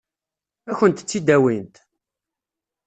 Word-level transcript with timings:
Ad 0.69 0.75
kent-tt-id-awint? 0.77 1.75